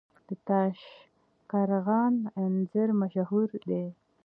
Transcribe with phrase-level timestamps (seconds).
[0.27, 3.83] د تاشقرغان انځر مشهور دي